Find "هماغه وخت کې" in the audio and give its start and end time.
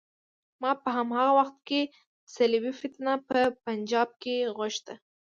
0.97-1.81